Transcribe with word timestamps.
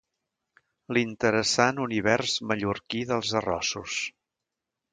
l'interessant 0.97 1.81
univers 1.83 2.35
mallorquí 2.53 3.03
dels 3.13 3.37
arrossos 3.43 3.99